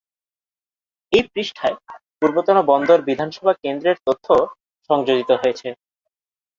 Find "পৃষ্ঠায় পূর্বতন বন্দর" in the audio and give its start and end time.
1.31-2.99